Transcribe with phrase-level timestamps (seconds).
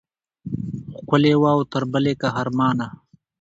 [0.97, 2.87] ښکلې وه او تر بلې قهرمانه.